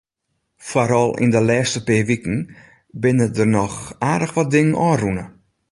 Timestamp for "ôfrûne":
4.89-5.25